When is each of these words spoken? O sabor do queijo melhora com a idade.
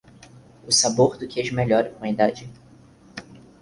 O 0.67 0.71
sabor 0.71 1.15
do 1.15 1.27
queijo 1.27 1.53
melhora 1.55 1.91
com 1.91 2.03
a 2.03 2.09
idade. 2.09 2.49